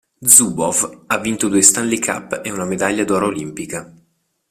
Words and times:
Zubov 0.23 1.03
ha 1.05 1.19
vinto 1.19 1.47
due 1.47 1.61
Stanley 1.61 1.99
Cup 1.99 2.41
e 2.43 2.49
una 2.49 2.65
medaglia 2.65 3.03
d'oro 3.05 3.27
olimpica. 3.27 3.93